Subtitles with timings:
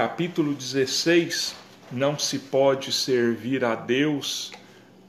[0.00, 1.54] capítulo 16,
[1.92, 4.50] não se pode servir a Deus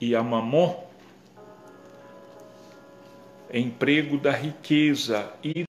[0.02, 0.86] e a Mamon,
[3.54, 5.64] emprego da riqueza e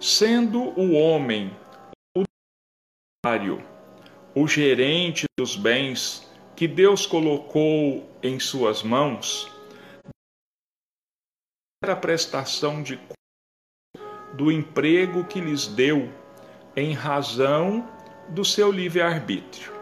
[0.00, 1.54] sendo o homem
[2.16, 2.24] o
[4.34, 6.26] o gerente dos bens
[6.56, 9.52] que Deus colocou em suas mãos,
[11.84, 12.98] a prestação de
[14.34, 16.08] do emprego que lhes deu
[16.76, 17.88] em razão
[18.28, 19.72] do seu livre-arbítrio.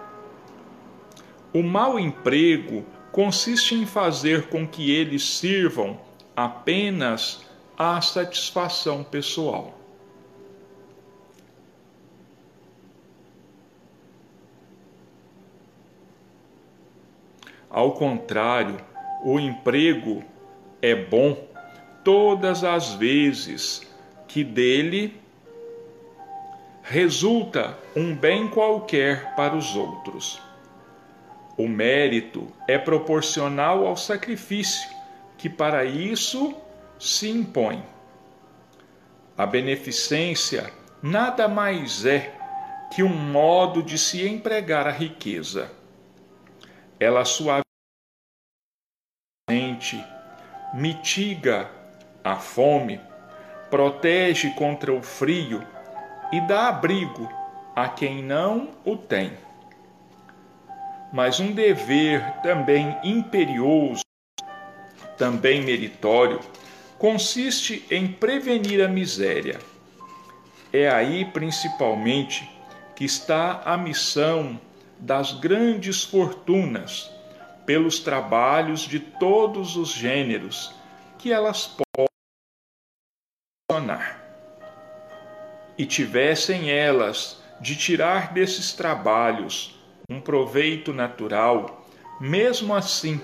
[1.52, 5.98] O mau emprego consiste em fazer com que eles sirvam
[6.36, 7.44] apenas
[7.78, 9.78] à satisfação pessoal.
[17.70, 18.76] Ao contrário,
[19.24, 20.22] o emprego
[20.80, 21.36] é bom
[22.04, 23.93] todas as vezes
[24.34, 25.16] que dele
[26.82, 30.42] resulta um bem qualquer para os outros.
[31.56, 34.90] O mérito é proporcional ao sacrifício
[35.38, 36.52] que para isso
[36.98, 37.80] se impõe.
[39.38, 40.68] A beneficência
[41.00, 42.34] nada mais é
[42.92, 45.70] que um modo de se empregar a riqueza.
[46.98, 47.62] Ela suaviza
[50.74, 51.70] mitiga
[52.24, 53.00] a fome,
[53.74, 55.60] protege contra o frio
[56.30, 57.28] e dá abrigo
[57.74, 59.32] a quem não o tem.
[61.12, 64.04] Mas um dever também imperioso,
[65.18, 66.38] também meritório,
[67.00, 69.58] consiste em prevenir a miséria.
[70.72, 72.48] É aí principalmente
[72.94, 74.56] que está a missão
[75.00, 77.10] das grandes fortunas
[77.66, 80.72] pelos trabalhos de todos os gêneros
[81.18, 81.66] que elas
[85.76, 91.86] E tivessem elas de tirar desses trabalhos um proveito natural,
[92.20, 93.20] mesmo assim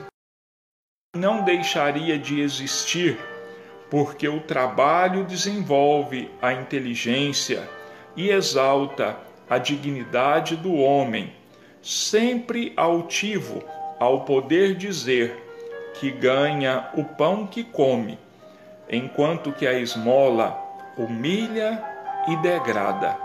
[1.14, 3.18] não deixaria de existir,
[3.90, 7.68] porque o trabalho desenvolve a inteligência
[8.16, 9.18] e exalta
[9.48, 11.32] a dignidade do homem,
[11.82, 13.62] sempre altivo
[13.98, 15.36] ao poder dizer
[15.98, 18.16] que ganha o pão que come,
[18.90, 20.60] enquanto que a esmola
[20.98, 21.82] humilha
[22.28, 23.16] e degrada.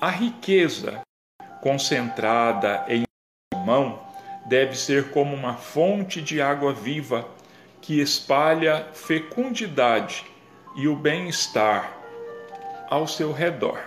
[0.00, 1.02] A riqueza
[1.60, 3.04] concentrada em
[3.66, 4.00] mão
[4.46, 7.28] deve ser como uma fonte de água viva
[7.82, 10.24] que espalha fecundidade
[10.74, 11.92] e o bem-estar
[12.88, 13.78] ao seu redor.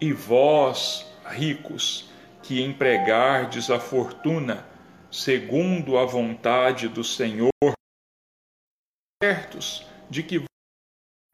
[0.00, 2.08] E vós, ricos,
[2.42, 4.64] que empregardes a fortuna
[5.10, 7.50] segundo a vontade do Senhor,
[9.22, 10.44] certos de que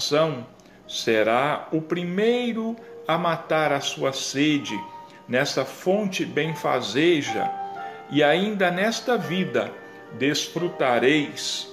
[0.01, 0.47] vossa
[0.89, 2.75] será o primeiro
[3.07, 4.79] a matar a sua sede
[5.29, 7.51] nessa fonte benfazeja,
[8.11, 9.71] e ainda nesta vida
[10.13, 11.71] desfrutareis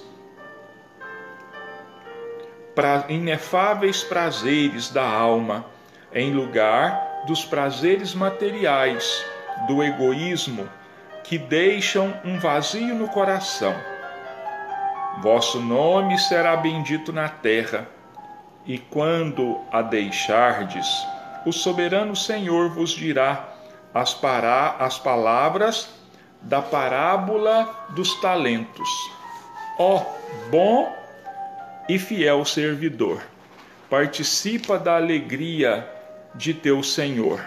[3.08, 5.66] inefáveis prazeres da alma,
[6.12, 9.24] em lugar dos prazeres materiais
[9.66, 10.68] do egoísmo
[11.24, 13.91] que deixam um vazio no coração.
[15.22, 17.88] Vosso nome será bendito na terra,
[18.66, 20.86] e quando a deixardes,
[21.46, 23.48] o soberano Senhor vos dirá
[23.94, 25.88] as, para, as palavras
[26.40, 28.88] da parábola dos talentos.
[29.78, 30.04] Ó
[30.50, 30.92] bom
[31.88, 33.22] e fiel servidor,
[33.88, 35.88] participa da alegria
[36.34, 37.40] de teu Senhor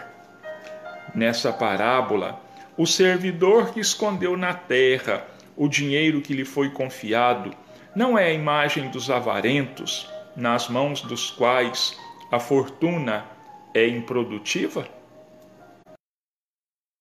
[1.15, 2.41] Nessa parábola,
[2.77, 5.23] o servidor que escondeu na terra
[5.55, 7.51] o dinheiro que lhe foi confiado
[7.95, 11.97] não é a imagem dos avarentos, nas mãos dos quais
[12.31, 13.25] a fortuna
[13.73, 14.87] é improdutiva?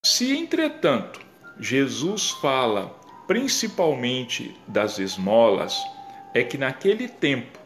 [0.06, 1.20] Se, entretanto,
[1.58, 2.94] Jesus fala
[3.26, 5.82] principalmente das esmolas,
[6.34, 7.58] é que naquele tempo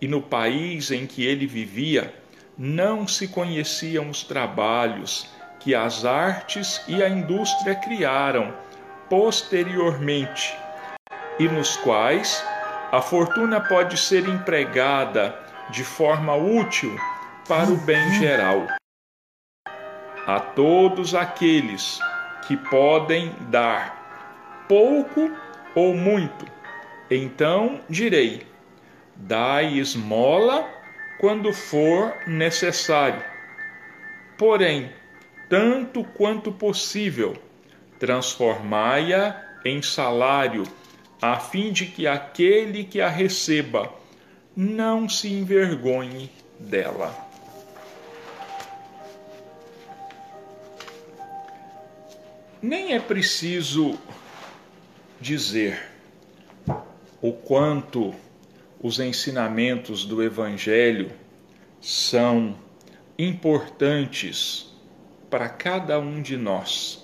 [0.00, 2.14] e no país em que ele vivia,
[2.56, 5.28] não se conheciam os trabalhos
[5.60, 8.54] que as artes e a indústria criaram
[9.08, 10.56] posteriormente
[11.38, 12.44] e nos quais
[12.92, 15.38] a fortuna pode ser empregada
[15.70, 16.96] de forma útil
[17.48, 18.66] para o bem geral.
[20.26, 21.98] A todos aqueles
[22.46, 25.30] que podem dar pouco
[25.74, 26.46] ou muito,
[27.10, 28.46] então direi:
[29.16, 30.66] dai esmola
[31.18, 33.22] quando for necessário.
[34.38, 34.92] Porém,
[35.48, 37.36] tanto quanto possível,
[37.98, 40.64] transformai-a em salário,
[41.20, 43.92] a fim de que aquele que a receba
[44.56, 47.14] não se envergonhe dela.
[52.62, 53.98] Nem é preciso
[55.20, 55.90] dizer
[57.20, 58.14] o quanto
[58.80, 61.10] os ensinamentos do Evangelho
[61.80, 62.58] são
[63.18, 64.74] importantes
[65.30, 67.03] para cada um de nós.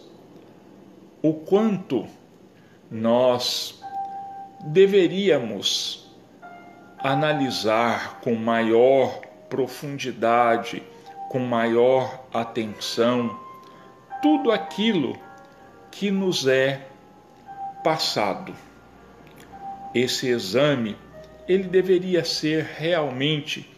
[1.22, 2.06] O quanto
[2.90, 3.82] nós
[4.64, 6.10] deveríamos
[6.98, 9.20] analisar com maior
[9.50, 10.82] profundidade,
[11.28, 13.38] com maior atenção,
[14.22, 15.18] tudo aquilo
[15.90, 16.88] que nos é
[17.84, 18.54] passado.
[19.94, 20.96] Esse exame,
[21.46, 23.68] ele deveria ser realmente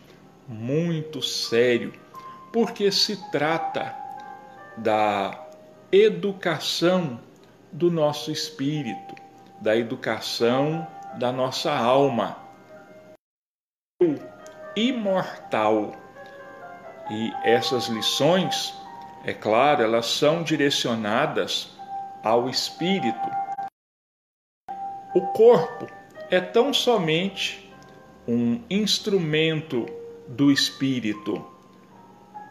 [0.46, 1.92] muito sério,
[2.52, 3.96] porque se trata
[4.76, 5.48] da
[5.90, 7.20] educação
[7.72, 9.14] do nosso espírito,
[9.60, 12.36] da educação da nossa alma.
[14.76, 15.92] Imortal.
[17.10, 18.74] E essas lições,
[19.24, 21.70] é claro, elas são direcionadas
[22.22, 23.30] ao espírito.
[25.14, 25.86] O corpo
[26.30, 27.70] é tão somente
[28.26, 29.86] um instrumento
[30.26, 31.44] do espírito.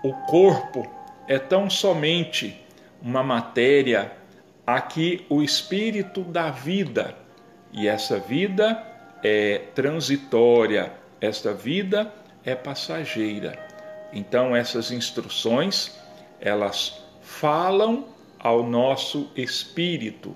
[0.03, 0.85] O corpo
[1.27, 2.59] é tão somente
[3.01, 4.20] uma matéria
[4.73, 7.13] a que o espírito dá vida,
[7.73, 8.81] e essa vida
[9.21, 12.13] é transitória, esta vida
[12.45, 13.59] é passageira.
[14.13, 15.99] Então essas instruções,
[16.39, 18.05] elas falam
[18.39, 20.33] ao nosso espírito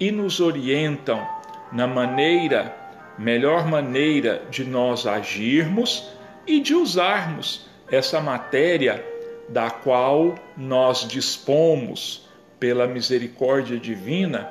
[0.00, 1.24] e nos orientam
[1.70, 2.76] na maneira,
[3.16, 6.08] melhor maneira de nós agirmos
[6.44, 9.04] e de usarmos essa matéria
[9.48, 12.27] da qual nós dispomos
[12.58, 14.50] pela misericórdia divina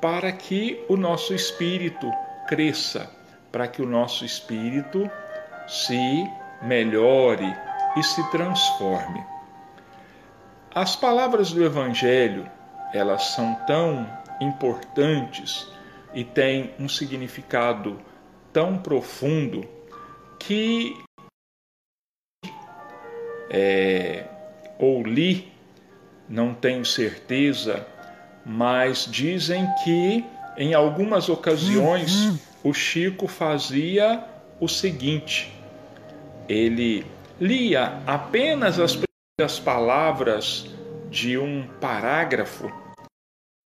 [0.00, 2.10] para que o nosso espírito
[2.46, 3.10] cresça,
[3.50, 5.10] para que o nosso espírito
[5.66, 6.30] se
[6.62, 7.56] melhore
[7.96, 9.24] e se transforme.
[10.74, 12.50] As palavras do evangelho,
[12.92, 14.06] elas são tão
[14.40, 15.66] importantes
[16.12, 18.00] e têm um significado
[18.52, 19.66] tão profundo
[20.38, 20.96] que
[23.50, 24.26] é,
[24.78, 25.53] ou li,
[26.28, 27.86] não tenho certeza,
[28.44, 30.24] mas dizem que
[30.56, 32.38] em algumas ocasiões uhum.
[32.64, 34.24] o Chico fazia
[34.60, 35.52] o seguinte:
[36.48, 37.06] ele
[37.40, 40.66] lia apenas as primeiras palavras
[41.10, 42.72] de um parágrafo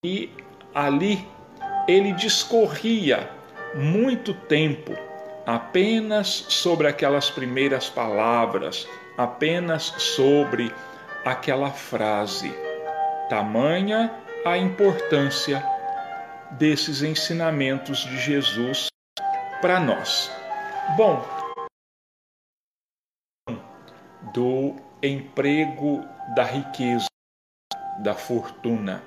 [0.04, 0.30] e
[0.74, 1.26] ali
[1.88, 3.30] ele discorria
[3.74, 4.96] muito tempo
[5.46, 8.86] apenas sobre aquelas primeiras palavras,
[9.16, 10.72] apenas sobre
[11.26, 12.54] aquela frase.
[13.28, 14.14] Tamanha
[14.44, 15.60] a importância
[16.52, 18.86] desses ensinamentos de Jesus
[19.60, 20.30] para nós.
[20.96, 21.26] Bom,
[24.32, 26.04] do emprego
[26.36, 27.08] da riqueza,
[27.98, 29.02] da fortuna.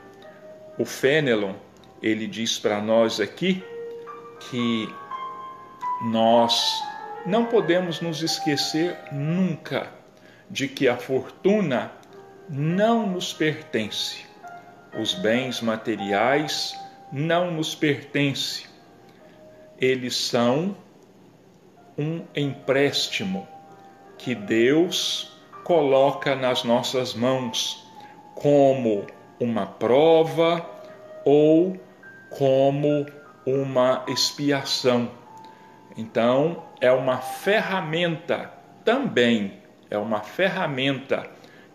[0.77, 1.53] O Fenelon
[2.01, 3.63] ele diz para nós aqui
[4.49, 4.93] que
[6.03, 6.83] nós
[7.25, 9.89] não podemos nos esquecer nunca
[10.49, 11.98] de que a fortuna
[12.49, 14.25] não nos pertence.
[14.99, 16.75] Os bens materiais
[17.11, 18.65] não nos pertencem.
[19.79, 20.75] Eles são
[21.95, 23.47] um empréstimo
[24.17, 25.31] que Deus
[25.63, 27.87] coloca nas nossas mãos
[28.33, 29.05] como
[29.39, 30.67] uma prova
[31.23, 31.79] ou
[32.31, 33.05] como
[33.45, 35.11] uma expiação.
[35.95, 38.51] Então, é uma ferramenta
[38.83, 41.29] também, é uma ferramenta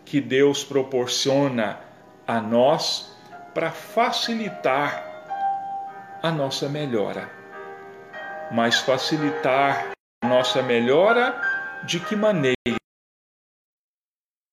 [0.05, 1.79] que Deus proporciona
[2.27, 3.13] a nós
[3.53, 5.03] para facilitar
[6.21, 7.29] a nossa melhora.
[8.51, 9.91] Mas facilitar
[10.23, 11.41] a nossa melhora
[11.85, 12.55] de que maneira?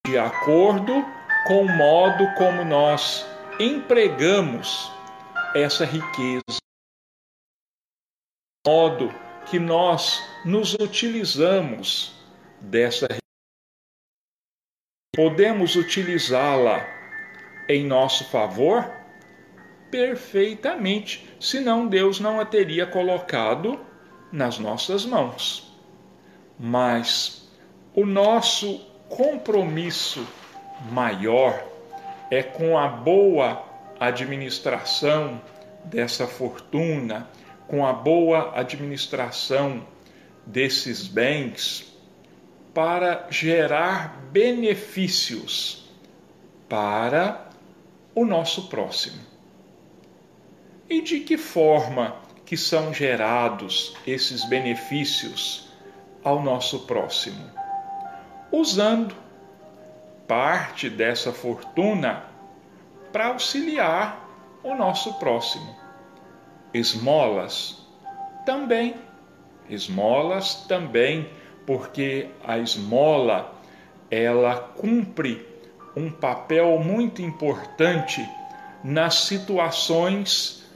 [0.06, 1.04] De acordo
[1.46, 3.26] com o modo como nós
[3.58, 4.90] empregamos
[5.54, 6.58] essa riqueza,
[8.66, 9.12] modo
[9.50, 12.14] que nós nos utilizamos
[12.60, 13.21] dessa riqueza.
[15.14, 16.88] Podemos utilizá-la
[17.68, 18.90] em nosso favor?
[19.90, 23.78] Perfeitamente, senão Deus não a teria colocado
[24.32, 25.70] nas nossas mãos.
[26.58, 27.46] Mas
[27.94, 28.78] o nosso
[29.10, 30.26] compromisso
[30.90, 31.62] maior
[32.30, 33.62] é com a boa
[34.00, 35.42] administração
[35.84, 37.28] dessa fortuna,
[37.68, 39.86] com a boa administração
[40.46, 41.91] desses bens,
[42.74, 45.90] para gerar benefícios
[46.68, 47.48] para
[48.14, 49.20] o nosso próximo.
[50.88, 55.68] E de que forma que são gerados esses benefícios
[56.22, 57.50] ao nosso próximo,
[58.50, 59.14] usando
[60.26, 62.24] parte dessa fortuna
[63.12, 64.28] para auxiliar
[64.62, 65.74] o nosso próximo.
[66.72, 67.78] Esmolas
[68.46, 68.94] também.
[69.68, 71.30] Esmolas também,
[71.72, 73.50] porque a esmola
[74.10, 75.46] ela cumpre
[75.96, 78.28] um papel muito importante
[78.84, 80.70] nas situações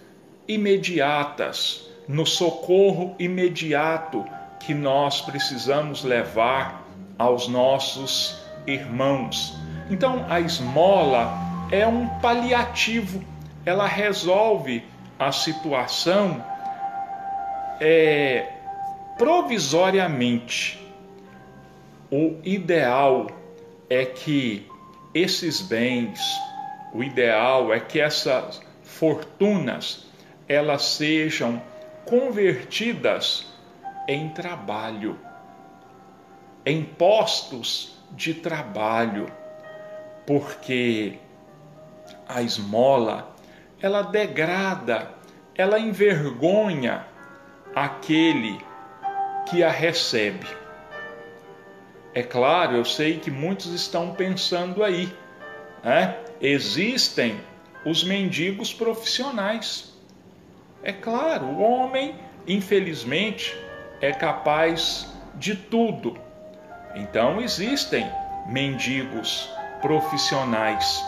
[0.48, 4.24] imediatas, no socorro imediato
[4.58, 6.82] que nós precisamos levar
[7.18, 9.54] aos nossos irmãos.
[9.90, 11.30] Então, a esmola
[11.70, 13.22] é um paliativo,
[13.66, 14.82] ela resolve
[15.18, 16.42] a situação
[17.80, 18.56] é,
[19.18, 20.85] provisoriamente.
[22.10, 23.26] O ideal
[23.90, 24.68] é que
[25.12, 26.20] esses bens,
[26.92, 30.06] o ideal é que essas fortunas
[30.48, 31.60] elas sejam
[32.04, 33.46] convertidas
[34.06, 35.18] em trabalho,
[36.64, 39.26] em postos de trabalho,
[40.24, 41.18] porque
[42.28, 43.34] a esmola
[43.80, 45.10] ela degrada,
[45.54, 47.04] ela envergonha
[47.74, 48.58] aquele
[49.48, 50.46] que a recebe.
[52.16, 55.14] É claro, eu sei que muitos estão pensando aí,
[55.84, 56.16] né?
[56.40, 57.38] existem
[57.84, 59.92] os mendigos profissionais.
[60.82, 62.14] É claro, o homem,
[62.48, 63.54] infelizmente,
[64.00, 66.16] é capaz de tudo.
[66.94, 68.10] Então existem
[68.46, 69.50] mendigos
[69.82, 71.04] profissionais,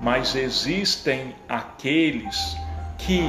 [0.00, 2.56] mas existem aqueles
[2.96, 3.20] que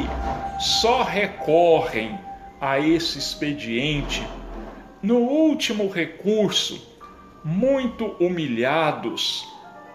[0.61, 2.17] só recorrem
[2.61, 4.25] a esse expediente
[5.03, 6.89] no último recurso,
[7.43, 9.47] muito humilhados,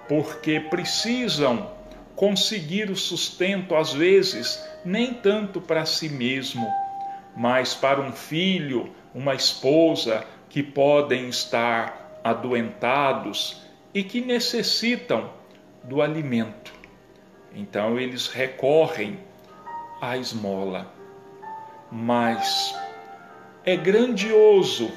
[0.09, 1.71] porque precisam
[2.15, 6.67] conseguir o sustento, às vezes, nem tanto para si mesmo,
[7.37, 13.63] mas para um filho, uma esposa que podem estar adoentados
[13.93, 15.31] e que necessitam
[15.85, 16.73] do alimento.
[17.55, 19.19] Então eles recorrem
[20.01, 20.93] à esmola.
[21.91, 22.75] Mas
[23.65, 24.91] é grandioso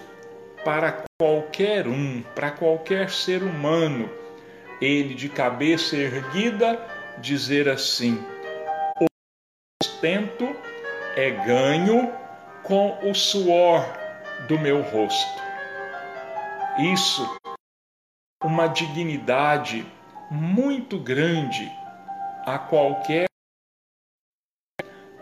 [0.63, 4.10] para qualquer um, para qualquer ser humano,
[4.82, 6.80] ele de cabeça erguida
[7.20, 8.18] dizer assim:
[9.01, 9.06] o
[9.84, 10.46] sustento
[11.16, 12.12] é ganho
[12.63, 13.84] com o suor
[14.48, 15.42] do meu rosto.
[16.94, 17.28] Isso,
[18.44, 19.86] uma dignidade
[20.32, 21.70] muito grande
[22.46, 23.28] a qualquer.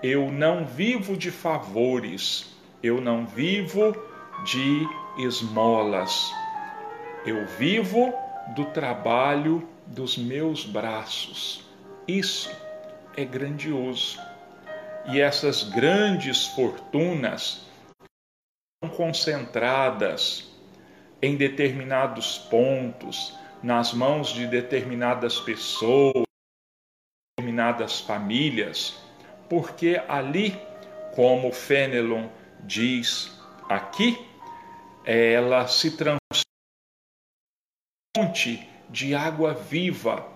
[0.04, 3.94] Eu não vivo de favores, eu não vivo
[4.46, 6.32] de esmolas,
[7.26, 8.14] eu vivo
[8.56, 11.64] do trabalho dos meus braços.
[12.08, 12.50] Isso
[13.16, 14.20] é grandioso.
[15.06, 17.66] E essas grandes fortunas
[18.84, 20.52] são concentradas
[21.22, 26.24] em determinados pontos, nas mãos de determinadas pessoas,
[27.38, 28.96] determinadas famílias,
[29.50, 30.60] porque ali,
[31.16, 32.28] como Fenelon
[32.64, 33.32] diz
[33.70, 34.27] aqui,
[35.08, 36.20] ela se transforma
[38.18, 40.28] em fonte de água viva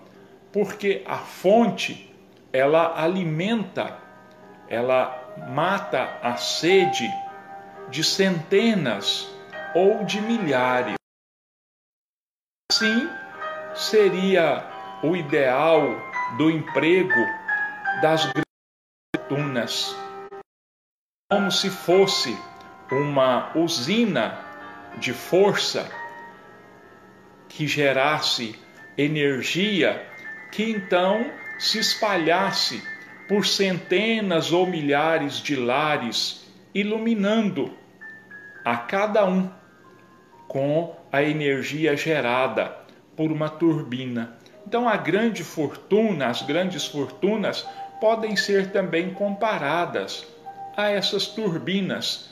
[0.50, 2.10] porque a fonte
[2.50, 3.98] ela alimenta,
[4.68, 7.06] ela mata a sede
[7.90, 9.28] de centenas
[9.74, 10.94] ou de milhares.
[12.70, 13.08] Sim,
[13.74, 14.66] seria
[15.02, 15.82] o ideal
[16.38, 17.20] do emprego
[18.00, 18.42] das grandes
[19.16, 19.96] fortunas,
[21.30, 22.34] como se fosse
[22.90, 24.51] uma usina
[24.98, 25.90] de força
[27.48, 28.54] que gerasse
[28.96, 30.06] energia
[30.50, 32.82] que então se espalhasse
[33.28, 37.72] por centenas ou milhares de lares, iluminando
[38.64, 39.50] a cada um
[40.46, 42.76] com a energia gerada
[43.16, 44.36] por uma turbina.
[44.66, 47.66] Então a grande fortuna, as grandes fortunas
[48.00, 50.26] podem ser também comparadas
[50.76, 52.31] a essas turbinas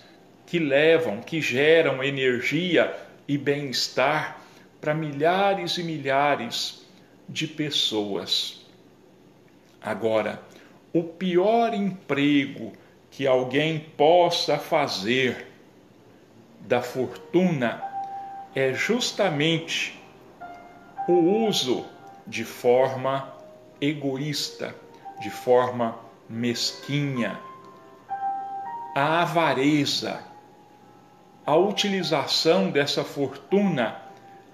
[0.51, 2.93] que levam, que geram energia
[3.29, 4.41] e bem-estar
[4.81, 6.85] para milhares e milhares
[7.29, 8.67] de pessoas.
[9.81, 10.43] Agora,
[10.93, 12.73] o pior emprego
[13.13, 15.47] que alguém possa fazer
[16.63, 17.81] da fortuna
[18.53, 20.03] é justamente
[21.07, 21.87] o uso
[22.27, 23.33] de forma
[23.81, 24.75] egoísta,
[25.21, 25.97] de forma
[26.29, 27.39] mesquinha,
[28.97, 30.29] a avareza,
[31.51, 34.01] a utilização dessa fortuna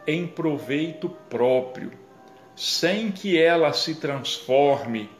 [0.06, 1.92] em proveito próprio
[2.56, 5.10] sem que ela se transforme,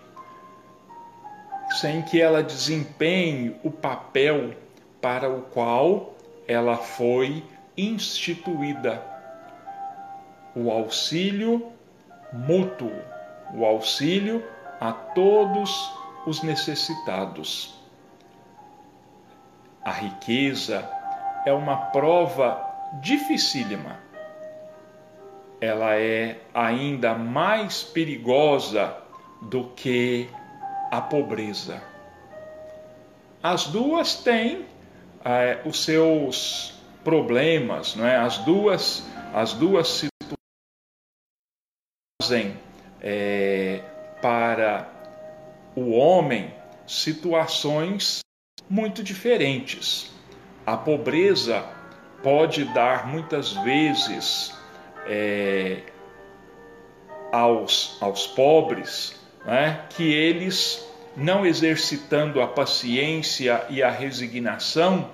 [1.78, 4.54] sem que ela desempenhe o papel
[5.02, 6.14] para o qual
[6.48, 7.44] ela foi
[7.76, 9.04] instituída
[10.54, 11.70] o auxílio
[12.32, 12.90] mútuo,
[13.52, 14.42] o auxílio
[14.80, 15.92] a todos
[16.26, 17.78] os necessitados.
[19.84, 20.95] A riqueza
[21.46, 22.60] é uma prova
[23.00, 23.98] dificílima.
[25.60, 28.94] Ela é ainda mais perigosa
[29.40, 30.28] do que
[30.90, 31.80] a pobreza.
[33.42, 34.66] As duas têm
[35.24, 36.74] é, os seus
[37.04, 38.16] problemas, não é?
[38.16, 40.16] As duas, as duas situações
[43.00, 43.82] é,
[44.20, 44.88] para
[45.76, 46.52] o homem
[46.86, 48.20] situações
[48.68, 50.15] muito diferentes.
[50.66, 51.64] A pobreza
[52.24, 54.52] pode dar muitas vezes
[55.06, 55.82] é,
[57.32, 60.84] aos, aos pobres né, que eles,
[61.16, 65.08] não exercitando a paciência e a resignação,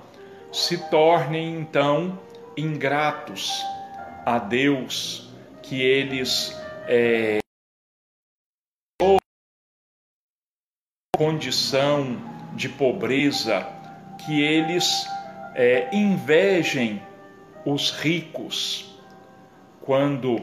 [0.50, 2.18] se tornem então
[2.56, 3.62] ingratos
[4.24, 5.30] a Deus,
[5.62, 7.38] que eles é,
[11.16, 12.16] condição
[12.54, 13.66] de pobreza,
[14.24, 15.06] que eles
[15.54, 17.02] é, invejem
[17.64, 18.98] os ricos,
[19.80, 20.40] quando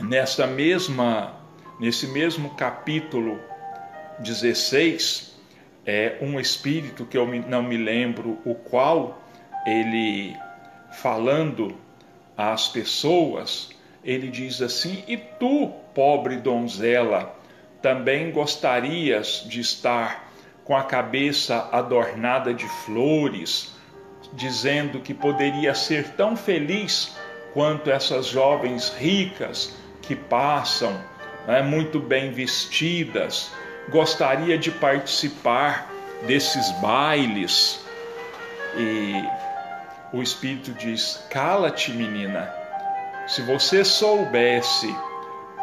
[0.00, 1.34] nessa mesma,
[1.80, 3.38] nesse mesmo capítulo
[4.20, 5.36] 16,
[5.84, 9.22] é um espírito que eu não me lembro o qual
[9.66, 10.36] ele
[10.92, 11.76] falando
[12.36, 13.70] às pessoas,
[14.04, 17.36] ele diz assim: "E tu, pobre donzela,
[17.80, 20.30] também gostarias de estar
[20.64, 23.75] com a cabeça adornada de flores,
[24.32, 27.16] dizendo que poderia ser tão feliz
[27.52, 30.98] quanto essas jovens ricas que passam
[31.46, 33.50] né, muito bem vestidas,
[33.88, 35.90] gostaria de participar
[36.26, 37.80] desses bailes.
[38.76, 39.24] E
[40.12, 42.52] o Espírito diz: cala-te, menina.
[43.26, 44.94] Se você soubesse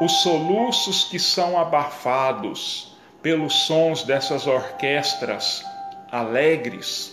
[0.01, 5.63] os soluços que são abafados pelos sons dessas orquestras
[6.11, 7.12] alegres,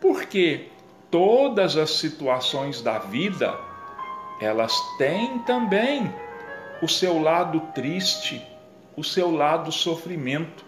[0.00, 0.68] porque
[1.10, 3.58] todas as situações da vida
[4.40, 6.10] elas têm também
[6.82, 8.42] o seu lado triste,
[8.96, 10.64] o seu lado sofrimento.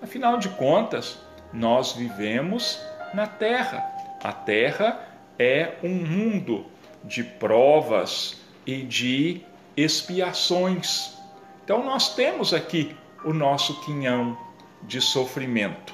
[0.00, 1.18] Afinal de contas,
[1.52, 2.80] nós vivemos
[3.12, 3.84] na Terra.
[4.22, 5.00] A Terra
[5.38, 6.66] é um mundo
[7.02, 9.42] de provas e de
[9.76, 11.16] expiações.
[11.64, 14.38] Então nós temos aqui o nosso quinhão
[14.82, 15.92] de sofrimento.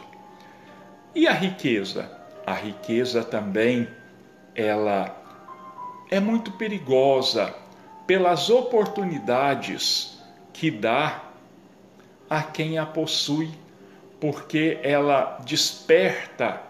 [1.15, 2.24] E a riqueza?
[2.47, 3.89] A riqueza também
[4.55, 5.15] ela
[6.11, 7.55] é muito perigosa
[8.07, 11.23] pelas oportunidades que dá
[12.29, 13.51] a quem a possui,
[14.21, 16.61] porque ela desperta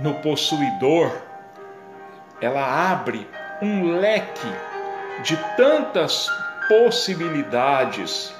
[0.00, 1.10] no possuidor,
[2.40, 3.26] ela abre
[3.62, 4.52] um leque
[5.22, 6.28] de tantas
[6.68, 8.32] possibilidades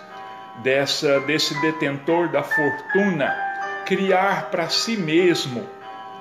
[0.62, 3.47] dessa desse detentor da fortuna
[3.88, 5.66] criar para si mesmo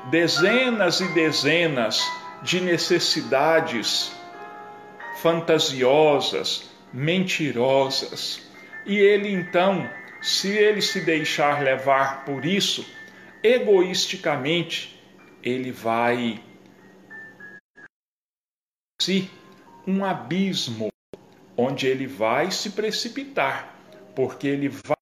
[0.09, 2.01] dezenas e dezenas
[2.41, 4.09] de necessidades
[5.21, 8.41] fantasiosas, mentirosas.
[8.85, 9.85] E ele então,
[10.21, 12.87] se ele se deixar levar por isso,
[13.43, 14.97] egoisticamente,
[15.43, 16.41] ele vai
[19.01, 19.29] se
[19.85, 20.87] um abismo
[21.57, 23.75] onde ele vai se precipitar,
[24.15, 24.95] porque ele vai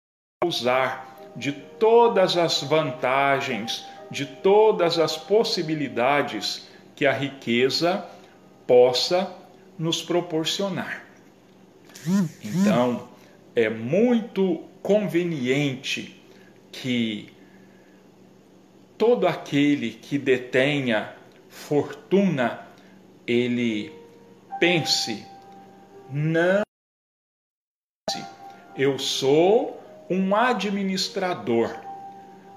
[0.43, 8.05] usar de todas as vantagens, de todas as possibilidades que a riqueza
[8.65, 9.31] possa
[9.77, 11.03] nos proporcionar.
[12.43, 13.09] Então,
[13.55, 16.21] é muito conveniente
[16.71, 17.33] que
[18.97, 21.13] todo aquele que detenha
[21.49, 22.67] fortuna,
[23.25, 23.91] ele
[24.59, 25.25] pense,
[26.11, 26.63] não,
[28.77, 31.75] eu sou um administrador,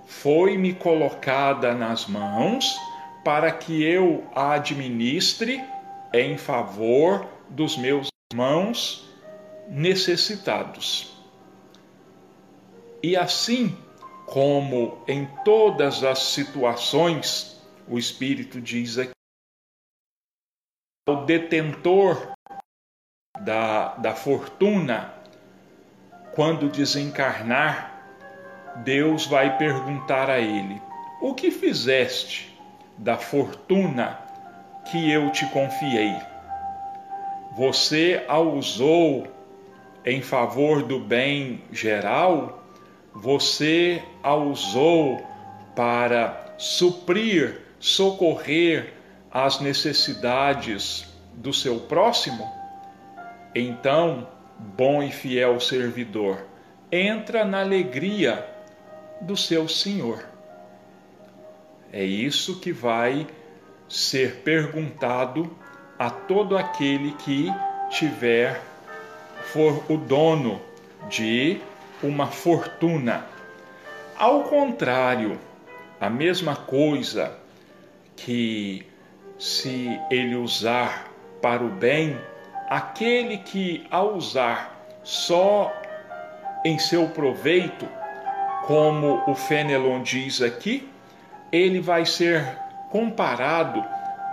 [0.06, 2.76] foi-me colocada nas mãos
[3.24, 5.62] para que eu a administre
[6.12, 9.06] em favor dos meus irmãos
[9.68, 11.14] necessitados.
[13.02, 13.76] E assim
[14.26, 19.12] como em todas as situações, o Espírito diz aqui,
[21.08, 22.32] o detentor
[23.40, 25.14] da, da fortuna,
[26.38, 28.00] quando desencarnar,
[28.84, 30.80] Deus vai perguntar a ele:
[31.20, 32.56] O que fizeste
[32.96, 34.20] da fortuna
[34.88, 36.14] que eu te confiei?
[37.56, 39.26] Você a usou
[40.06, 42.62] em favor do bem geral?
[43.12, 45.20] Você a usou
[45.74, 48.94] para suprir, socorrer
[49.28, 52.48] as necessidades do seu próximo,
[53.52, 56.44] então, bom e fiel servidor,
[56.90, 58.44] entra na alegria
[59.20, 60.24] do seu Senhor.
[61.92, 63.26] É isso que vai
[63.88, 65.56] ser perguntado
[65.98, 67.48] a todo aquele que
[67.90, 68.60] tiver
[69.52, 70.60] for o dono
[71.08, 71.60] de
[72.02, 73.26] uma fortuna.
[74.16, 75.38] Ao contrário,
[76.00, 77.36] a mesma coisa
[78.16, 78.86] que
[79.38, 82.18] se ele usar para o bem,
[82.68, 85.72] aquele que ao usar só
[86.64, 87.88] em seu proveito,
[88.66, 90.88] como o Fenelon diz aqui,
[91.50, 92.44] ele vai ser
[92.90, 93.82] comparado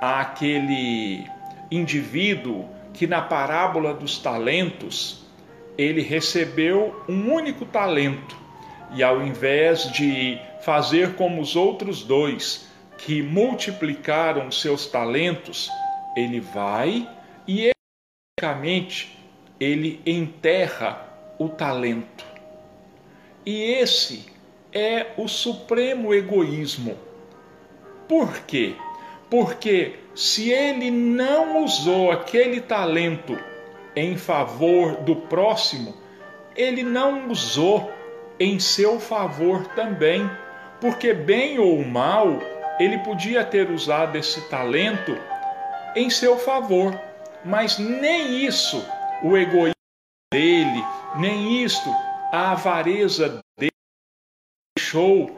[0.02, 1.26] àquele
[1.72, 5.26] indivíduo que na parábola dos talentos
[5.78, 8.38] ele recebeu um único talento.
[8.94, 12.68] E ao invés de fazer como os outros dois
[12.98, 15.70] que multiplicaram seus talentos,
[16.16, 17.08] ele vai
[17.48, 17.75] e
[18.38, 19.18] economicamente
[19.58, 21.08] ele enterra
[21.40, 22.26] o talento.
[23.46, 24.26] E esse
[24.74, 26.98] é o supremo egoísmo.
[28.10, 28.76] Por quê?
[29.30, 33.40] Porque se ele não usou aquele talento
[33.96, 35.96] em favor do próximo,
[36.58, 37.90] ele não usou
[38.38, 40.30] em seu favor também,
[40.82, 42.42] porque bem ou mal,
[42.82, 45.18] ele podia ter usado esse talento
[45.96, 47.00] em seu favor,
[47.46, 48.84] mas nem isso
[49.24, 49.76] o egoísmo
[50.34, 50.84] dele,
[51.16, 51.90] nem isto
[52.32, 53.72] a avareza dele
[54.76, 55.30] deixou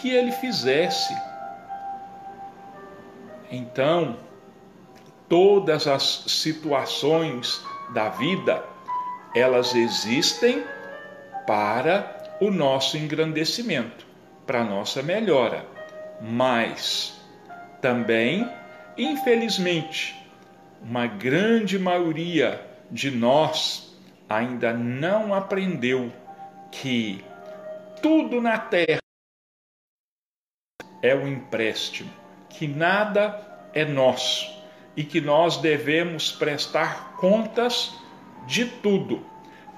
[0.00, 1.14] que ele fizesse.
[3.50, 4.18] Então,
[5.28, 7.62] todas as situações
[7.92, 8.64] da vida,
[9.34, 10.64] elas existem
[11.46, 14.06] para o nosso engrandecimento,
[14.46, 15.66] para a nossa melhora.
[16.20, 17.20] Mas
[17.82, 18.50] também,
[18.96, 20.21] infelizmente,
[20.82, 23.96] uma grande maioria de nós
[24.28, 26.12] ainda não aprendeu
[26.70, 27.24] que
[28.00, 29.00] tudo na terra
[31.02, 32.10] é um empréstimo
[32.48, 33.40] que nada
[33.72, 34.62] é nosso
[34.96, 37.92] e que nós devemos prestar contas
[38.46, 39.24] de tudo.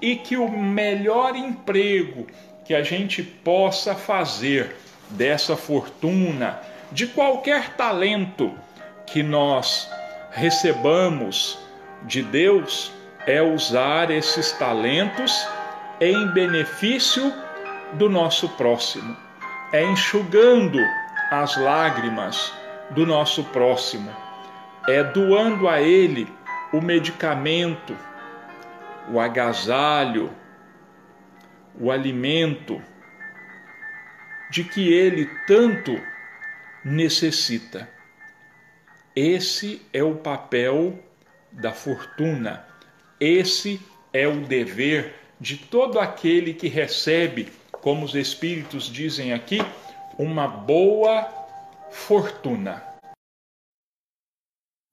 [0.01, 2.27] E que o melhor emprego
[2.65, 4.75] que a gente possa fazer
[5.09, 6.59] dessa fortuna,
[6.91, 8.53] de qualquer talento
[9.07, 9.89] que nós
[10.35, 11.57] recebamos
[12.03, 12.91] de Deus,
[13.25, 15.47] é usar esses talentos
[15.99, 17.33] em benefício
[17.93, 19.15] do nosso próximo,
[19.71, 20.77] é enxugando
[21.31, 22.53] as lágrimas
[22.91, 24.13] do nosso próximo,
[24.89, 26.27] é doando a ele
[26.73, 27.95] o medicamento,
[29.09, 30.29] o agasalho,
[31.79, 32.81] o alimento
[34.51, 35.97] de que ele tanto
[36.83, 37.94] necessita.
[39.15, 40.99] Esse é o papel
[41.49, 42.67] da fortuna,
[43.17, 43.79] esse
[44.11, 49.59] é o dever de todo aquele que recebe, como os Espíritos dizem aqui,
[50.17, 51.29] uma boa
[51.91, 52.83] fortuna.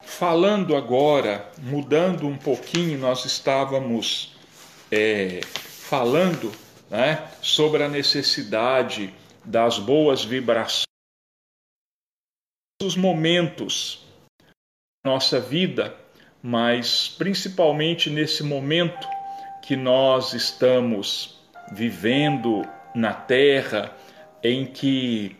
[0.04, 4.36] Falando agora, mudando um pouquinho, nós estávamos
[4.88, 6.52] é, falando
[6.88, 9.12] né, sobre a necessidade
[9.44, 10.84] das boas vibrações,
[12.80, 14.01] os momentos
[15.04, 15.96] nossa vida,
[16.40, 19.08] mas principalmente nesse momento
[19.60, 21.40] que nós estamos
[21.72, 22.62] vivendo
[22.94, 23.90] na Terra,
[24.44, 25.36] em que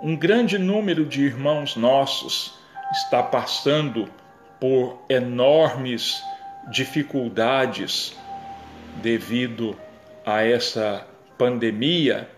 [0.00, 2.54] um grande número de irmãos nossos
[2.92, 4.08] está passando
[4.60, 6.22] por enormes
[6.70, 8.16] dificuldades
[9.02, 9.76] devido
[10.24, 11.04] a essa
[11.36, 12.30] pandemia,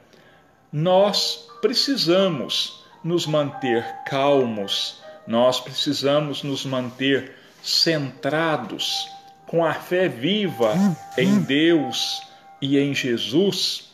[0.73, 9.09] nós precisamos nos manter calmos, nós precisamos nos manter centrados
[9.47, 10.75] com a fé viva
[11.17, 12.23] em Deus
[12.61, 13.93] e em Jesus,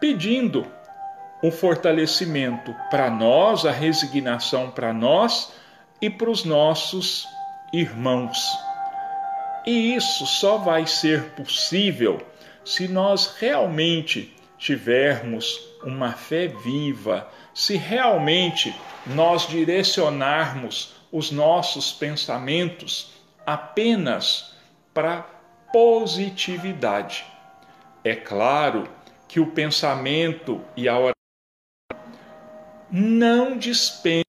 [0.00, 0.66] pedindo
[1.42, 5.52] um fortalecimento para nós, a resignação para nós
[6.00, 7.26] e para os nossos
[7.72, 8.38] irmãos.
[9.66, 12.20] E isso só vai ser possível
[12.64, 23.14] se nós realmente tivermos uma fé viva, se realmente nós direcionarmos os nossos pensamentos
[23.46, 24.54] apenas
[24.92, 25.22] para
[25.72, 27.24] positividade.
[28.04, 28.86] É claro
[29.26, 31.14] que o pensamento e a oração
[32.90, 34.22] não dispensam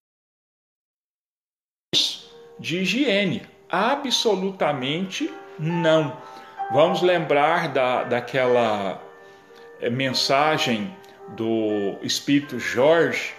[2.58, 6.16] de higiene, absolutamente não.
[6.72, 9.02] Vamos lembrar da, daquela
[9.82, 10.96] é, mensagem
[11.30, 13.34] do Espírito Jorge,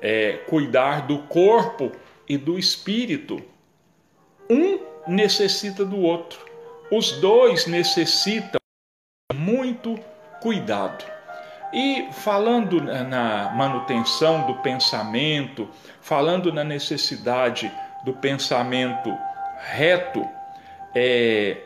[0.00, 1.90] é, cuidar do corpo
[2.28, 3.42] e do espírito.
[4.48, 6.38] Um necessita do outro.
[6.90, 8.60] Os dois necessitam
[9.32, 9.98] muito
[10.40, 11.04] cuidado.
[11.72, 15.68] E falando na manutenção do pensamento,
[16.00, 17.72] falando na necessidade
[18.04, 19.16] do pensamento
[19.58, 20.28] reto,
[20.94, 21.56] é,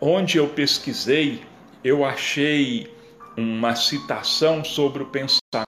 [0.00, 1.42] onde eu pesquisei,
[1.82, 2.94] eu achei
[3.36, 5.66] uma citação sobre o pensamento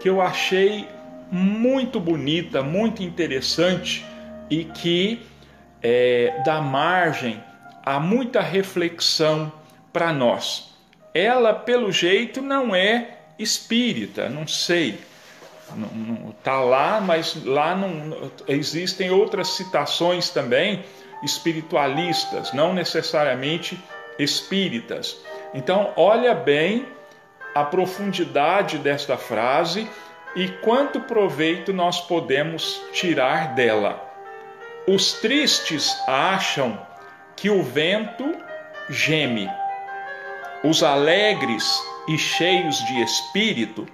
[0.00, 0.86] que eu achei
[1.30, 4.04] muito bonita, muito interessante
[4.48, 5.26] e que
[5.82, 7.42] é, dá margem
[7.84, 9.52] a muita reflexão
[9.92, 10.74] para nós.
[11.12, 15.00] Ela, pelo jeito, não é espírita, não sei.
[16.38, 20.84] Está lá, mas lá não, existem outras citações também
[21.22, 23.78] espiritualistas, não necessariamente
[24.18, 25.16] espíritas.
[25.54, 26.86] Então, olha bem
[27.54, 29.88] a profundidade desta frase
[30.36, 34.04] e quanto proveito nós podemos tirar dela.
[34.86, 36.80] Os tristes acham
[37.34, 38.34] que o vento
[38.88, 39.48] geme.
[40.62, 43.86] Os alegres e cheios de espírito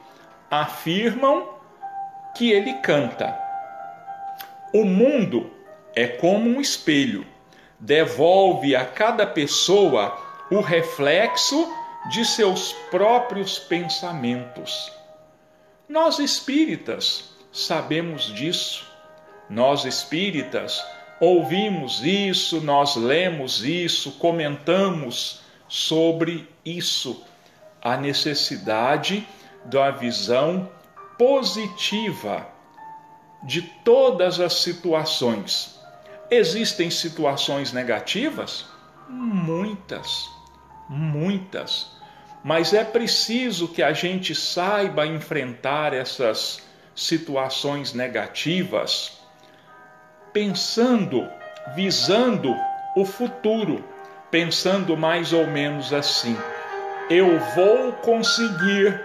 [0.51, 1.49] afirmam
[2.35, 3.39] que ele canta.
[4.73, 5.51] O mundo
[5.95, 7.27] é como um espelho,
[7.79, 10.24] devolve a cada pessoa
[10.55, 11.69] o reflexo
[12.11, 14.93] de seus próprios pensamentos.
[15.89, 18.87] Nós espíritas sabemos disso.
[19.51, 20.81] Nós espíritas
[21.21, 27.25] ouvimos isso, nós lemos isso, comentamos sobre isso.
[27.83, 29.27] A necessidade
[29.65, 30.71] da visão
[31.19, 32.47] positiva
[33.43, 35.79] de todas as situações.
[36.31, 38.67] Existem situações negativas?
[39.09, 40.34] Muitas,
[40.89, 41.93] muitas.
[42.43, 46.63] Mas é preciso que a gente saiba enfrentar essas
[46.95, 49.25] situações negativas
[50.35, 51.27] pensando,
[51.77, 52.55] visando
[52.97, 53.85] o futuro,
[54.33, 56.37] pensando mais ou menos assim:
[57.09, 59.01] eu vou conseguir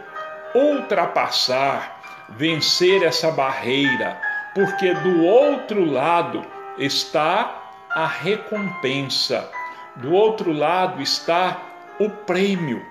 [0.56, 4.20] ultrapassar, vencer essa barreira,
[4.56, 6.44] porque do outro lado
[6.78, 7.62] está
[7.92, 9.50] a recompensa,
[9.96, 11.62] do outro lado está
[11.99, 12.85] o prêmio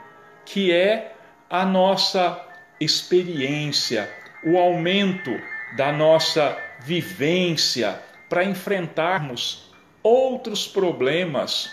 [0.45, 1.15] que é
[1.49, 2.41] a nossa
[2.81, 4.09] experiência,
[4.45, 5.31] o aumento
[5.77, 9.71] da nossa vivência para enfrentarmos
[10.03, 11.71] outros problemas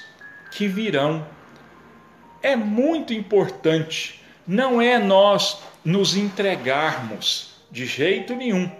[0.52, 1.28] que virão.
[2.42, 8.72] É muito importante, não é nós nos entregarmos de jeito nenhum.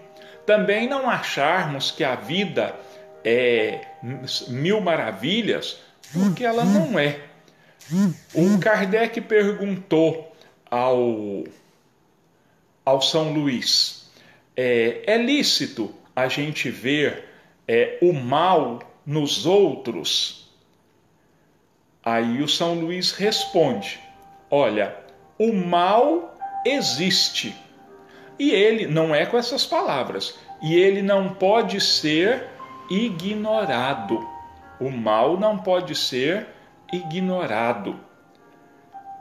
[0.46, 2.74] Também não acharmos que a vida
[3.24, 3.80] é
[4.48, 5.78] mil maravilhas,
[6.12, 7.20] porque ela não é.
[8.34, 10.34] O Kardec perguntou
[10.70, 11.44] ao,
[12.84, 14.10] ao São Luís:
[14.56, 17.24] é, é lícito a gente ver
[17.68, 20.50] é, o mal nos outros?
[22.04, 24.00] Aí o São Luís responde:
[24.50, 24.96] Olha,
[25.38, 27.54] o mal existe.
[28.38, 32.48] E ele não é com essas palavras, e ele não pode ser
[32.90, 34.26] ignorado.
[34.78, 36.46] O mal não pode ser
[36.92, 37.98] ignorado.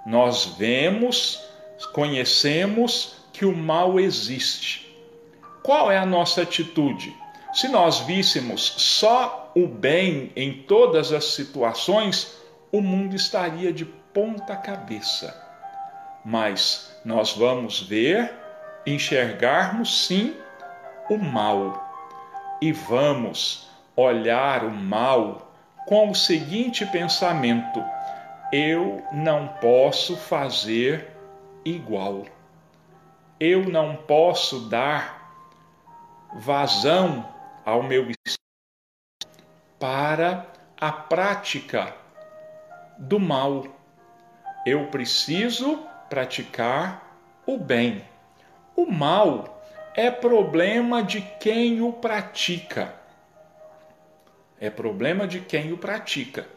[0.05, 1.41] Nós vemos,
[1.93, 4.85] conhecemos que o mal existe.
[5.63, 7.15] Qual é a nossa atitude?
[7.53, 12.37] Se nós víssemos só o bem em todas as situações,
[12.71, 15.41] o mundo estaria de ponta cabeça.
[16.23, 18.33] Mas nós vamos ver,
[18.85, 20.35] enxergarmos sim
[21.09, 21.85] o mal
[22.61, 25.44] e vamos olhar o mal
[25.85, 27.83] com o seguinte pensamento:
[28.51, 31.11] eu não posso fazer
[31.63, 32.25] igual.
[33.39, 35.25] Eu não posso dar
[36.35, 37.27] vazão
[37.65, 38.07] ao meu
[39.79, 40.47] para
[40.79, 41.93] a prática
[42.97, 43.65] do mal.
[44.65, 48.03] Eu preciso praticar o bem.
[48.75, 49.61] O mal
[49.95, 53.04] é problema de quem o pratica
[54.59, 56.47] é problema de quem o pratica.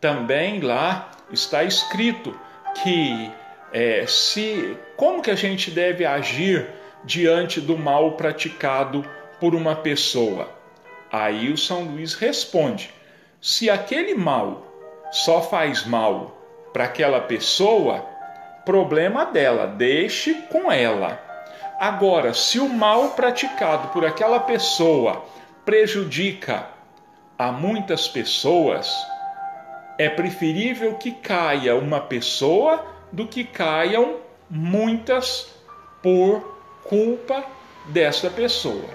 [0.00, 2.38] Também lá está escrito
[2.82, 3.30] que
[3.72, 6.68] é, se como que a gente deve agir
[7.04, 9.04] diante do mal praticado
[9.40, 10.50] por uma pessoa.
[11.10, 12.90] Aí o São Luís responde:
[13.40, 14.66] se aquele mal
[15.10, 16.36] só faz mal
[16.72, 18.04] para aquela pessoa,
[18.64, 21.22] problema dela, deixe com ela.
[21.78, 25.24] Agora, se o mal praticado por aquela pessoa
[25.64, 26.75] prejudica
[27.38, 28.94] a muitas pessoas,
[29.98, 35.54] é preferível que caia uma pessoa do que caiam muitas
[36.02, 36.40] por
[36.84, 37.44] culpa
[37.88, 38.88] dessa pessoa.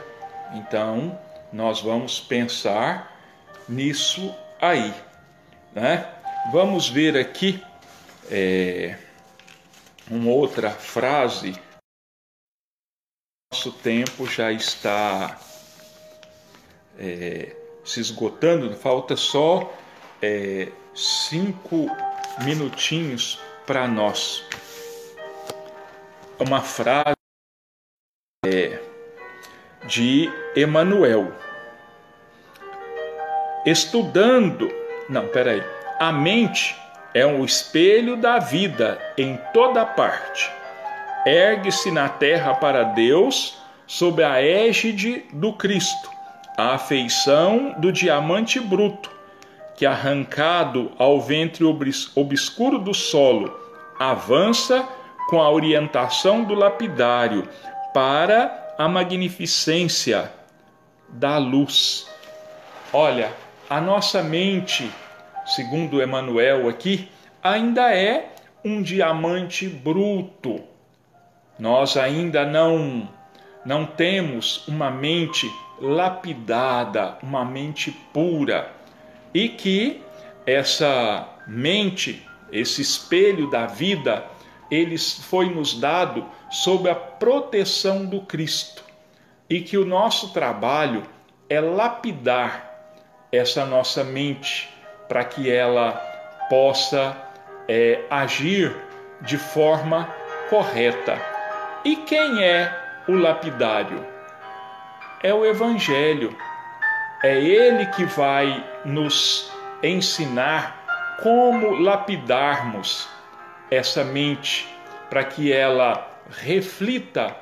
[0.54, 1.18] Então,
[1.52, 3.12] nós vamos pensar
[3.68, 4.94] nisso aí.
[5.74, 6.06] Né?
[6.52, 7.64] Vamos ver aqui
[8.30, 8.98] é,
[10.10, 11.54] uma outra frase.
[13.52, 15.40] Nosso tempo já está
[16.98, 19.74] é, se esgotando, falta só
[20.22, 21.88] é, cinco
[22.44, 24.44] minutinhos para nós.
[26.40, 27.16] Uma frase
[28.46, 28.80] é,
[29.86, 31.32] de Emanuel.
[33.66, 34.70] Estudando,
[35.08, 35.64] não, peraí.
[36.00, 36.76] A mente
[37.14, 40.52] é um espelho da vida em toda parte.
[41.26, 46.10] Ergue-se na terra para Deus sob a égide do Cristo,
[46.62, 49.10] a afeição do diamante bruto,
[49.76, 51.64] que arrancado ao ventre
[52.14, 53.60] obscuro do solo,
[53.98, 54.88] avança
[55.28, 57.50] com a orientação do lapidário
[57.96, 60.32] para a magnificência
[61.10, 62.08] da luz.
[62.94, 63.34] Olha,
[63.68, 64.88] a nossa mente,
[65.48, 67.10] segundo Emmanuel aqui,
[67.42, 70.62] ainda é um diamante bruto.
[71.58, 73.10] Nós ainda não
[73.66, 78.72] não temos uma mente lapidada, uma mente pura,
[79.34, 80.02] e que
[80.46, 84.26] essa mente, esse espelho da vida,
[84.70, 88.84] ele foi nos dado sob a proteção do Cristo,
[89.50, 91.04] e que o nosso trabalho
[91.50, 92.70] é lapidar
[93.32, 94.70] essa nossa mente
[95.08, 95.94] para que ela
[96.50, 97.18] possa
[97.68, 98.76] é, agir
[99.22, 100.14] de forma
[100.50, 101.20] correta.
[101.84, 104.06] E quem é o lapidário?
[105.24, 106.36] É o Evangelho.
[107.24, 109.52] É ele que vai nos
[109.84, 113.08] ensinar como lapidarmos
[113.70, 114.68] essa mente
[115.10, 117.36] para que ela reflita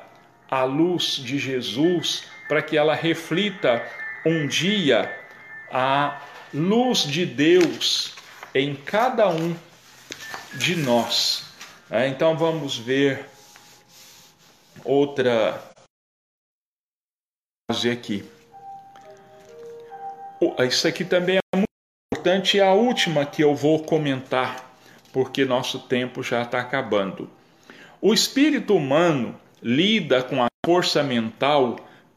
[0.50, 3.82] a luz de Jesus, para que ela reflita
[4.26, 5.16] um dia
[5.72, 6.20] a
[6.52, 8.14] luz de Deus
[8.54, 9.56] em cada um
[10.54, 11.44] de nós.
[11.90, 13.24] É, então vamos ver
[14.84, 15.69] outra
[17.70, 18.24] frase aqui.
[20.66, 21.68] Isso aqui também é muito
[22.12, 24.74] importante e a última que eu vou comentar,
[25.12, 27.30] porque nosso tempo já está acabando.
[28.00, 31.76] O espírito humano lida com a força mental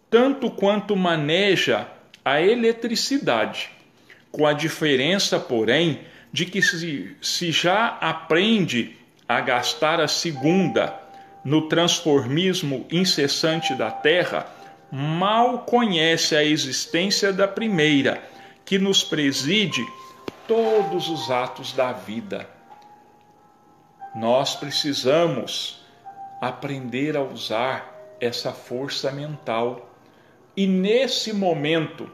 [0.09, 1.87] tanto quanto maneja
[2.23, 3.69] a eletricidade,
[4.31, 8.95] com a diferença, porém, de que se, se já aprende
[9.27, 10.93] a gastar a segunda
[11.43, 14.47] no transformismo incessante da Terra,
[14.95, 18.21] mal conhece a existência da primeira,
[18.63, 19.84] que nos preside
[20.47, 22.47] todos os atos da vida.
[24.13, 25.84] Nós precisamos
[26.39, 29.89] aprender a usar essa força mental
[30.56, 32.08] e nesse momento,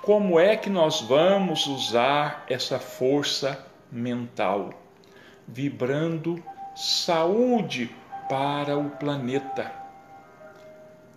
[0.00, 4.70] como é que nós vamos usar essa força mental?
[5.46, 6.42] Vibrando
[6.74, 7.94] saúde
[8.26, 9.70] para o planeta,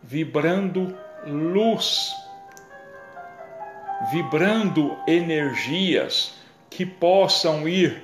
[0.04, 2.14] vibrando luz,
[4.12, 6.36] vibrando energias
[6.70, 8.04] que possam ir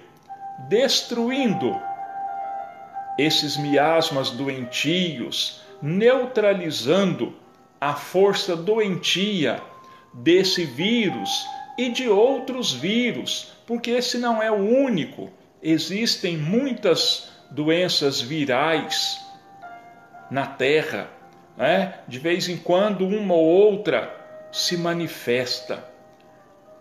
[0.70, 1.80] destruindo
[3.18, 7.36] esses miasmas doentios, neutralizando
[7.80, 9.62] a força doentia
[10.14, 11.46] desse vírus
[11.78, 15.30] e de outros vírus, porque esse não é o único.
[15.62, 19.20] Existem muitas doenças virais
[20.30, 21.10] na Terra.
[21.62, 21.94] Né?
[22.08, 24.12] De vez em quando, uma ou outra
[24.52, 25.86] se manifesta.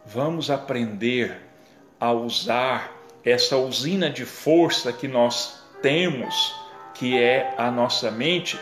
[0.07, 1.39] Vamos aprender
[2.01, 2.91] a usar
[3.23, 6.59] essa usina de força que nós temos,
[6.95, 8.59] que é a nossa mente,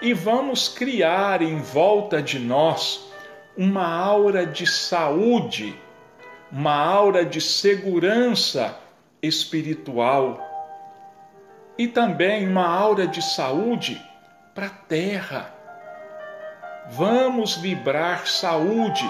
[0.00, 3.06] e vamos criar em volta de nós
[3.54, 5.78] uma aura de saúde,
[6.50, 8.74] uma aura de segurança
[9.20, 10.40] espiritual
[11.76, 14.02] e também uma aura de saúde
[14.54, 15.57] para a terra.
[16.90, 19.04] Vamos vibrar saúde,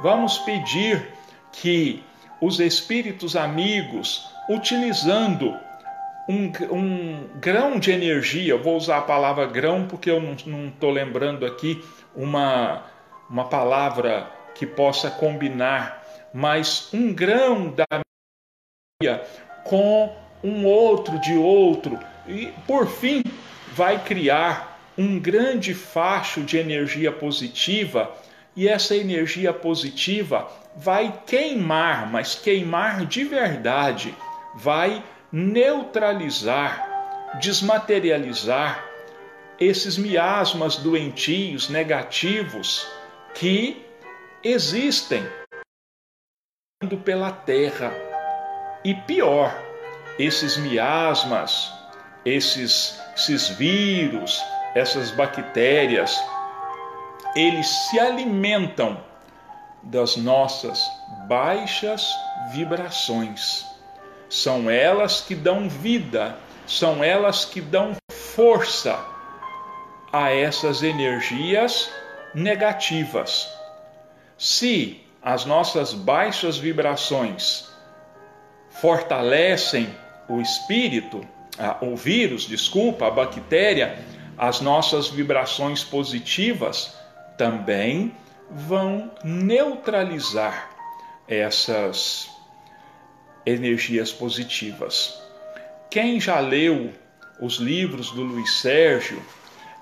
[0.00, 1.12] vamos pedir
[1.52, 2.02] que
[2.40, 5.58] os espíritos amigos, utilizando
[6.28, 11.44] um, um grão de energia, vou usar a palavra grão porque eu não estou lembrando
[11.44, 12.84] aqui uma,
[13.28, 17.84] uma palavra que possa combinar, mas um grão da
[19.02, 19.24] energia
[19.64, 23.22] com um outro de outro, e por fim
[23.72, 28.14] vai criar um grande facho de energia positiva,
[28.56, 34.14] e essa energia positiva vai queimar, mas queimar de verdade,
[34.54, 38.84] vai neutralizar, desmaterializar
[39.58, 42.86] esses miasmas doentios, negativos,
[43.34, 43.84] que
[44.42, 45.24] existem
[47.04, 47.92] pela terra.
[48.84, 49.56] E pior,
[50.18, 51.72] esses miasmas,
[52.24, 54.40] esses, esses vírus,
[54.74, 56.22] essas bactérias,
[57.36, 59.02] eles se alimentam
[59.82, 60.90] das nossas
[61.28, 62.06] baixas
[62.52, 63.64] vibrações.
[64.28, 68.98] São elas que dão vida, são elas que dão força
[70.12, 71.90] a essas energias
[72.34, 73.48] negativas.
[74.36, 77.68] Se as nossas baixas vibrações
[78.70, 79.88] fortalecem
[80.28, 81.26] o espírito,
[81.80, 83.98] o vírus, desculpa, a bactéria,
[84.36, 86.96] as nossas vibrações positivas
[87.36, 88.14] também
[88.50, 90.70] vão neutralizar
[91.28, 92.30] essas
[93.46, 95.20] energias positivas.
[95.90, 96.92] Quem já leu
[97.40, 99.22] os livros do Luiz Sérgio,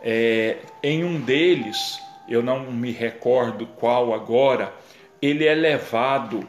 [0.02, 1.98] é, em um deles,
[2.28, 4.72] eu não me recordo qual agora,
[5.20, 6.46] ele é levado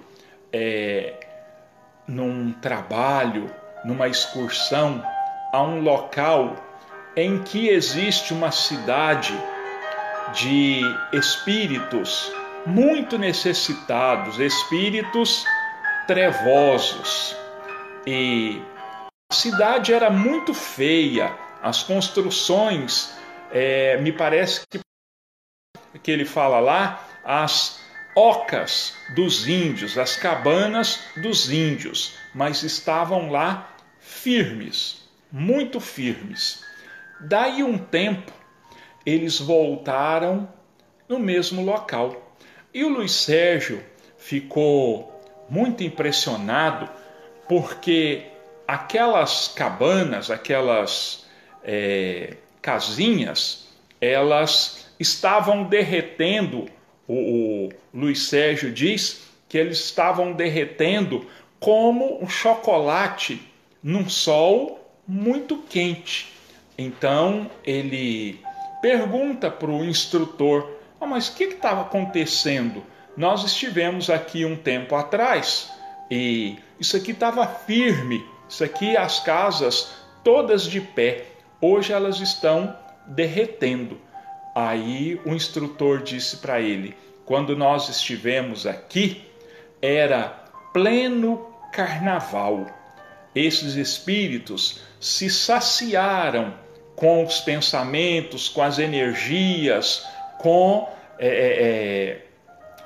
[0.52, 1.14] é,
[2.08, 3.54] num trabalho,
[3.86, 5.04] numa excursão,
[5.52, 6.56] a um local
[7.16, 9.34] em que existe uma cidade
[10.34, 12.32] de espíritos
[12.66, 15.46] muito necessitados, espíritos
[16.08, 17.36] trevosos.
[18.06, 18.62] E
[19.32, 23.14] a cidade era muito feia, as construções,
[23.52, 24.80] é, me parece que,
[26.02, 27.80] que ele fala lá, as
[28.16, 36.64] ocas dos índios, as cabanas dos índios, mas estavam lá firmes, muito firmes.
[37.24, 38.32] Daí um tempo,
[39.06, 40.48] eles voltaram
[41.08, 42.36] no mesmo local.
[42.74, 43.84] E o Luiz Sérgio
[44.18, 46.90] ficou muito impressionado
[47.48, 48.24] porque
[48.68, 51.26] aquelas cabanas, aquelas
[51.64, 53.68] é, casinhas,
[54.02, 56.68] elas estavam derretendo
[57.08, 61.26] o, o Luiz Sérgio diz que eles estavam derretendo
[61.60, 63.42] como um chocolate
[63.82, 66.33] num sol muito quente.
[66.78, 68.42] Então ele
[68.82, 70.70] pergunta para o instrutor:
[71.00, 72.84] oh, Mas o que estava acontecendo?
[73.16, 75.72] Nós estivemos aqui um tempo atrás
[76.10, 79.94] e isso aqui estava firme, isso aqui, as casas
[80.24, 81.26] todas de pé,
[81.62, 84.00] hoje elas estão derretendo.
[84.56, 86.96] Aí o instrutor disse para ele:
[87.26, 89.24] quando nós estivemos aqui,
[89.82, 90.28] era
[90.74, 92.68] pleno carnaval.
[93.36, 96.54] Esses espíritos se saciaram
[96.96, 100.06] com os pensamentos, com as energias,
[100.38, 100.90] com
[101.20, 102.22] é, é, é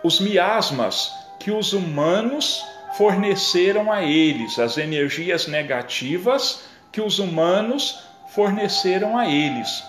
[0.04, 2.64] os miasmas que os humanos
[2.98, 8.00] forneceram a eles, as energias negativas que os humanos
[8.34, 9.84] forneceram a eles.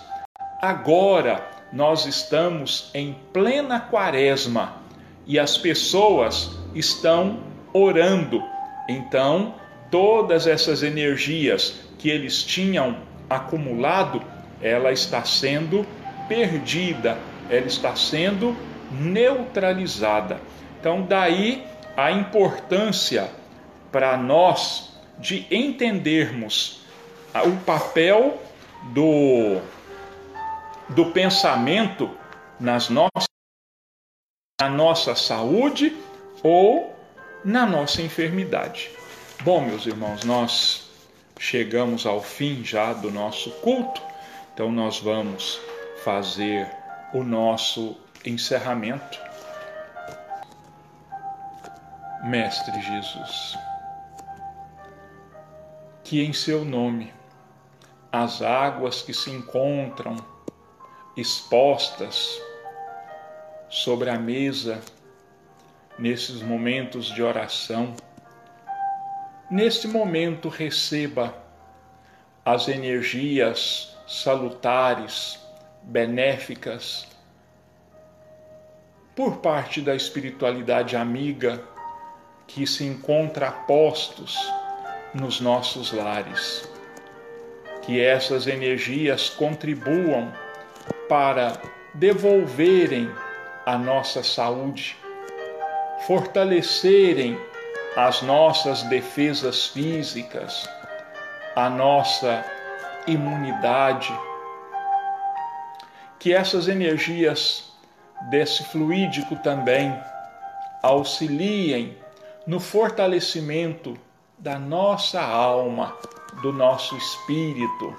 [0.60, 4.82] Agora, nós estamos em plena quaresma
[5.26, 7.40] e as pessoas estão
[7.72, 8.42] orando.
[8.88, 9.54] Então,
[9.90, 14.22] todas essas energias que eles tinham acumulado,
[14.60, 15.86] ela está sendo
[16.28, 17.18] perdida,
[17.48, 18.56] ela está sendo
[18.90, 20.40] neutralizada.
[20.80, 21.64] Então, daí
[21.96, 23.30] a importância
[23.90, 26.82] para nós de entendermos
[27.44, 28.40] o papel
[28.92, 29.60] do
[30.88, 32.10] do pensamento
[32.58, 33.26] nas nossas,
[34.60, 35.94] na nossa saúde
[36.42, 36.96] ou
[37.44, 38.90] na nossa enfermidade.
[39.42, 40.87] Bom, meus irmãos, nós
[41.38, 44.02] chegamos ao fim já do nosso culto,
[44.52, 45.60] então nós vamos
[46.02, 46.68] fazer
[47.14, 49.18] o nosso encerramento.
[52.24, 53.56] Mestre Jesus,
[56.02, 57.12] que em seu nome
[58.10, 60.16] as águas que se encontram
[61.16, 62.40] expostas
[63.68, 64.80] sobre a mesa
[65.98, 67.94] nesses momentos de oração.
[69.50, 71.34] Neste momento, receba
[72.44, 75.38] as energias salutares,
[75.82, 77.08] benéficas,
[79.16, 81.62] por parte da espiritualidade amiga
[82.46, 84.36] que se encontra postos
[85.14, 86.68] nos nossos lares.
[87.82, 90.30] Que essas energias contribuam
[91.08, 91.58] para
[91.94, 93.10] devolverem
[93.64, 94.94] a nossa saúde,
[96.06, 97.47] fortalecerem
[97.98, 100.68] as nossas defesas físicas,
[101.56, 102.44] a nossa
[103.08, 104.16] imunidade.
[106.16, 107.72] Que essas energias
[108.30, 109.92] desse fluídico também
[110.80, 111.98] auxiliem
[112.46, 113.98] no fortalecimento
[114.38, 115.96] da nossa alma,
[116.40, 117.98] do nosso espírito,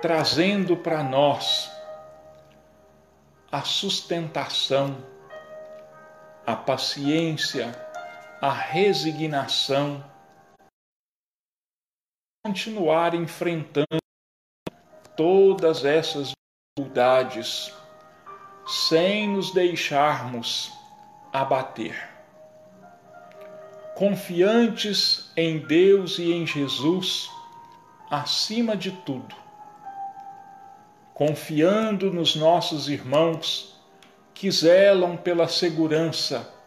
[0.00, 1.70] trazendo para nós
[3.52, 4.96] a sustentação
[6.46, 7.89] a paciência,
[8.40, 10.02] a resignação,
[12.42, 14.00] continuar enfrentando
[15.14, 16.32] todas essas
[16.78, 17.70] dificuldades
[18.66, 20.72] sem nos deixarmos
[21.30, 22.08] abater.
[23.94, 27.30] Confiantes em Deus e em Jesus,
[28.10, 29.36] acima de tudo,
[31.12, 33.78] confiando nos nossos irmãos
[34.32, 36.58] que zelam pela segurança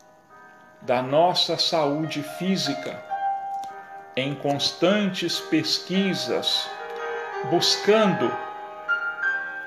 [0.85, 3.01] da nossa saúde física,
[4.15, 6.69] em constantes pesquisas,
[7.49, 8.31] buscando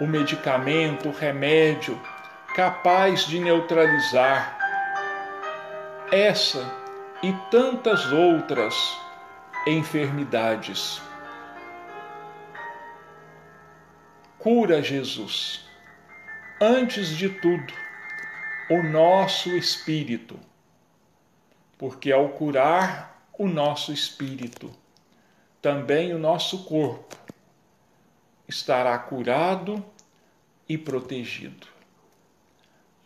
[0.01, 2.01] o medicamento, o remédio
[2.55, 4.57] capaz de neutralizar
[6.13, 6.71] essa
[7.23, 8.75] e tantas outras
[9.67, 11.01] enfermidades.
[14.39, 15.67] Cura, Jesus,
[16.61, 17.75] antes de tudo,
[18.71, 20.39] o nosso espírito,
[21.79, 24.73] porque ao curar o nosso espírito,
[25.61, 27.17] também o nosso corpo
[28.49, 29.85] estará curado
[30.69, 31.67] e protegido.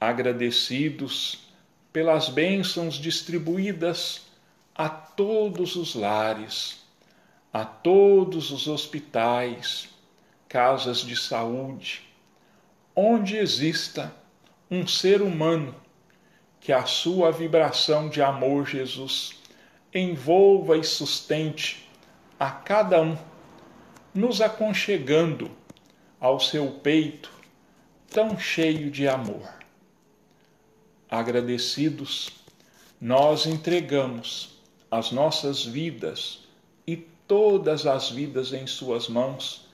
[0.01, 1.49] Agradecidos
[1.93, 4.27] pelas bênçãos distribuídas
[4.75, 6.83] a todos os lares,
[7.53, 9.89] a todos os hospitais,
[10.49, 12.03] casas de saúde,
[12.95, 14.15] onde exista
[14.71, 15.75] um ser humano
[16.61, 19.33] que a sua vibração de amor, Jesus,
[19.93, 21.89] envolva e sustente
[22.39, 23.17] a cada um
[24.15, 25.51] nos aconchegando
[26.21, 27.31] ao seu peito
[28.09, 29.49] tão cheio de amor.
[31.09, 32.31] Agradecidos,
[33.01, 36.41] nós entregamos as nossas vidas
[36.87, 39.69] e todas as vidas em Suas mãos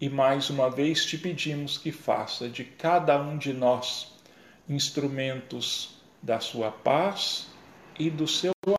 [0.00, 4.12] e mais uma vez te pedimos que faça de cada um de nós
[4.68, 5.93] instrumentos
[6.24, 7.48] da Sua paz
[7.98, 8.78] e do seu amor,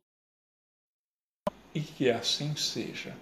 [1.75, 3.15] e que assim seja.